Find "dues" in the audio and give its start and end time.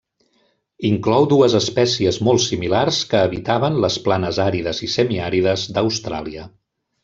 1.33-1.55